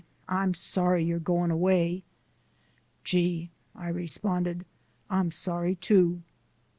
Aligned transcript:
I'm 0.29 0.55
sorry 0.55 1.05
you're 1.05 1.19
goin' 1.19 1.51
away!" 1.51 2.01
"Gee!" 3.03 3.51
I 3.75 3.89
responded, 3.89 4.65
"I'm 5.11 5.29
sorry, 5.29 5.75
too!" 5.75 6.23